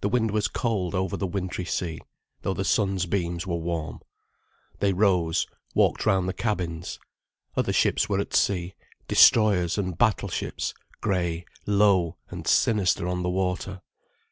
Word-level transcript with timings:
The 0.00 0.08
wind 0.08 0.32
was 0.32 0.48
cold 0.48 0.96
over 0.96 1.16
the 1.16 1.24
wintry 1.28 1.64
sea, 1.64 2.00
though 2.42 2.54
the 2.54 2.64
sun's 2.64 3.06
beams 3.06 3.46
were 3.46 3.54
warm. 3.54 4.00
They 4.80 4.92
rose, 4.92 5.46
walked 5.76 6.04
round 6.06 6.28
the 6.28 6.32
cabins. 6.32 6.98
Other 7.56 7.72
ships 7.72 8.08
were 8.08 8.18
at 8.18 8.34
sea—destroyers 8.34 9.78
and 9.78 9.96
battleships, 9.96 10.74
grey, 11.00 11.44
low, 11.66 12.16
and 12.30 12.48
sinister 12.48 13.06
on 13.06 13.22
the 13.22 13.30
water. 13.30 13.80